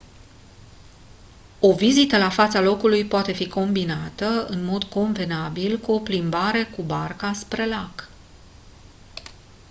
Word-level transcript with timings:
o 1.59 1.73
vizită 1.73 2.17
la 2.17 2.29
fața 2.29 2.59
locului 2.61 3.05
poate 3.05 3.31
fi 3.31 3.47
combinată 3.47 4.45
în 4.47 4.63
mod 4.63 4.83
convenabil 4.83 5.77
cu 5.77 5.91
o 5.91 5.99
plimbare 5.99 6.63
cu 6.63 6.81
barca 6.81 7.33
spre 7.33 7.65
lac 7.67 8.09